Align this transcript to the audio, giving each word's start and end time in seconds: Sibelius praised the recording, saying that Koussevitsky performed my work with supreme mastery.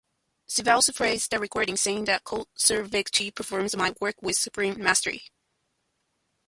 Sibelius 0.47 0.89
praised 0.89 1.29
the 1.29 1.37
recording, 1.37 1.77
saying 1.77 2.05
that 2.05 2.23
Koussevitsky 2.23 3.35
performed 3.35 3.77
my 3.77 3.93
work 3.99 4.15
with 4.19 4.35
supreme 4.35 4.81
mastery. 4.81 5.25